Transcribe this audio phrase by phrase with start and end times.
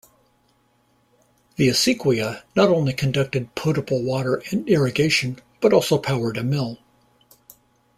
[1.57, 6.79] The acequia not only conducted potable water and irrigation, but also powered a mill.